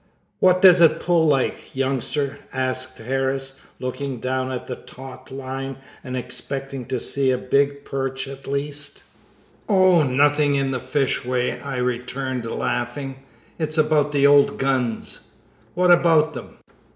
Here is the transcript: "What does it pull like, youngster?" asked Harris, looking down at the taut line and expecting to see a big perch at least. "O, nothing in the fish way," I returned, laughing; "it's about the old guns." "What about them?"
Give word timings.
"What 0.39 0.63
does 0.63 0.81
it 0.81 0.99
pull 0.99 1.27
like, 1.27 1.75
youngster?" 1.75 2.39
asked 2.51 2.97
Harris, 2.97 3.61
looking 3.79 4.19
down 4.19 4.51
at 4.51 4.65
the 4.65 4.75
taut 4.75 5.29
line 5.29 5.75
and 6.03 6.17
expecting 6.17 6.85
to 6.85 6.99
see 6.99 7.29
a 7.29 7.37
big 7.37 7.85
perch 7.85 8.27
at 8.27 8.47
least. 8.47 9.03
"O, 9.69 10.01
nothing 10.01 10.55
in 10.55 10.71
the 10.71 10.79
fish 10.79 11.23
way," 11.23 11.61
I 11.61 11.77
returned, 11.77 12.47
laughing; 12.47 13.17
"it's 13.59 13.77
about 13.77 14.11
the 14.11 14.25
old 14.25 14.57
guns." 14.57 15.19
"What 15.75 15.91
about 15.91 16.33
them?" 16.33 16.57